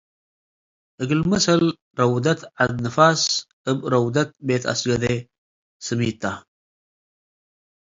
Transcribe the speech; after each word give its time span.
እግል 1.01 1.21
መሰል 1.31 1.63
ረውደት 1.99 2.41
ዐዲ 2.57 2.71
ንፋስ 2.85 3.21
እብ 3.69 3.77
ረውደት 3.93 4.29
“ቤት 4.47 4.63
አስገዴ” 4.71 5.05
ስሚት 5.85 6.15
ተ። 6.21 6.23